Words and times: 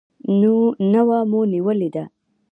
نوه 0.93 1.19
مو 1.29 1.41
نیولې 1.53 1.89
ده. 1.95 2.03